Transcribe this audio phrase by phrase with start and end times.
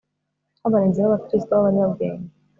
[0.59, 2.29] Nkabarinzi bAbakristo babanyabwenge